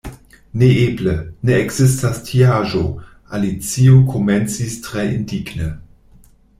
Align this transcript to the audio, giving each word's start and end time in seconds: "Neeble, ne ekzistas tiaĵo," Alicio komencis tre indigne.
"Neeble, 0.61 1.11
ne 1.49 1.57
ekzistas 1.65 2.23
tiaĵo," 2.29 2.81
Alicio 3.39 4.01
komencis 4.15 4.83
tre 4.89 5.09
indigne. 5.19 5.73